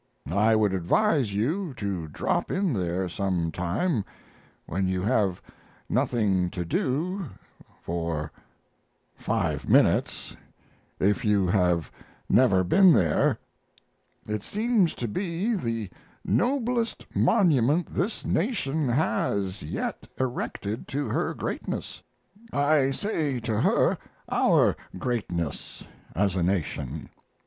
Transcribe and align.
I 0.31 0.55
would 0.55 0.73
advise 0.73 1.31
you 1.31 1.75
to 1.75 2.07
drop 2.07 2.49
in 2.49 2.73
there 2.73 3.07
some 3.07 3.51
time 3.51 4.03
when 4.65 4.87
you 4.87 5.03
have 5.03 5.43
nothing 5.87 6.49
to 6.49 6.65
do 6.65 7.29
for 7.83 8.31
five 9.15 9.69
minutes 9.69 10.35
if 10.99 11.23
you 11.23 11.45
have 11.45 11.91
never 12.27 12.63
been 12.63 12.93
there. 12.93 13.37
It 14.25 14.41
seems 14.41 14.95
to 14.95 15.07
me 15.07 15.53
the 15.53 15.91
noblest 16.25 17.05
monument 17.15 17.85
this 17.93 18.25
nation 18.25 18.89
has, 18.89 19.61
yet 19.61 20.07
erected 20.19 20.87
to 20.87 21.09
her 21.09 21.35
greatness. 21.35 22.01
I 22.51 22.89
say 22.89 23.39
to 23.41 23.59
her, 23.61 23.99
our 24.27 24.75
greatness 24.97 25.83
as 26.15 26.35
a 26.35 26.41
nation. 26.41 27.09